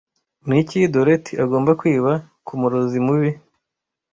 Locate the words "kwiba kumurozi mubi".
1.79-3.31